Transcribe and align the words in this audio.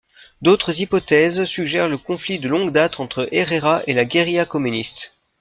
D'autres 0.41 0.81
hypothèses 0.81 1.45
suggèrent 1.45 1.87
le 1.87 1.99
conflit 1.99 2.39
de 2.39 2.49
longue 2.49 2.71
date 2.71 2.99
entre 2.99 3.29
Herrera 3.31 3.83
et 3.85 3.93
la 3.93 4.03
guérilla 4.03 4.45
communiste. 4.47 5.13